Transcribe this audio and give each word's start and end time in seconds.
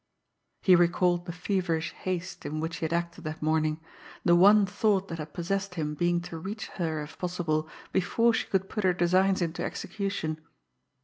He 0.63 0.75
recalled 0.75 1.27
the 1.27 1.31
feverish 1.31 1.91
haste 1.93 2.43
in 2.43 2.59
which 2.59 2.77
he 2.77 2.85
had 2.85 2.91
acted 2.91 3.23
that 3.23 3.39
morning 3.43 3.79
the 4.25 4.35
one 4.35 4.65
thought 4.65 5.09
that 5.09 5.19
had 5.19 5.31
possessed 5.35 5.75
him 5.75 5.93
being 5.93 6.21
to 6.21 6.39
reach 6.39 6.69
her 6.69 7.03
if 7.03 7.19
possible 7.19 7.69
before 7.91 8.33
she 8.33 8.47
could 8.47 8.67
put 8.67 8.83
her 8.83 8.93
designs 8.93 9.43
into 9.43 9.63
execution. 9.63 10.41